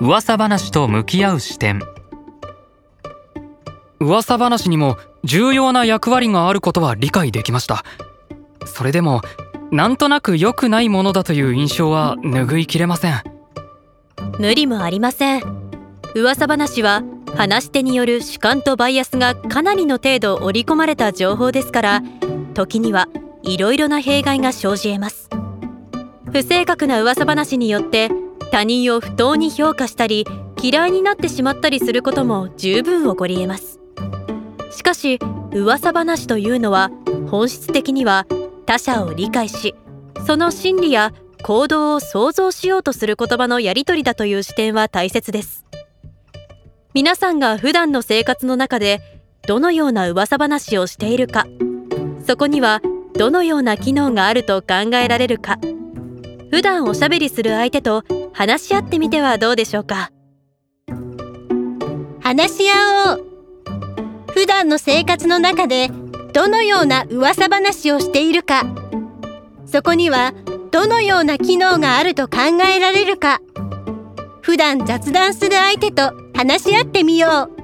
[0.00, 1.80] 噂話と向き合う視点。
[4.00, 7.84] 噂話にも重要な役割があることは理解できました。
[8.66, 9.22] それでも
[9.70, 13.22] なんとなく良くないものだという印象は拭いきれません。
[14.38, 15.42] 無理もありません。
[16.14, 17.02] 噂話は
[17.36, 22.02] 話し手による主観とバイアスがかなりの程度織り込まれた情報ですから
[22.54, 23.08] 時には
[23.42, 25.28] いろいろな弊害が生じ得ます。
[26.30, 28.10] 不正確な噂話によって
[28.50, 30.26] 他人を不当に評価したり
[30.62, 33.80] 嫌いになってしまったりすることも十分起こり得ます。
[34.70, 35.18] しかし
[35.52, 36.90] 噂話というのは
[37.30, 38.26] 本質的には
[38.66, 39.74] 他者を理解し
[40.26, 41.12] その心理や
[41.42, 45.64] 行動を想像しようとする言葉のやり取りだという視点は大切です。
[46.94, 49.00] 皆さんが普段の生活の中で
[49.48, 51.44] どのような噂話をしているか
[52.24, 52.80] そこには
[53.14, 55.58] どのような機能があると考えられるか
[56.50, 60.10] 普段おしゃべりする相手と話し合ってみてはどうでしょうか？
[62.20, 63.24] 話し合おう。
[64.32, 65.90] 普段の生活の中で
[66.32, 68.64] どのような噂話をしているか。
[69.66, 70.32] そこには
[70.70, 72.38] どのような機能があると考
[72.68, 73.40] えられるか。
[74.40, 77.63] 普段雑談する相手と話し合ってみよう。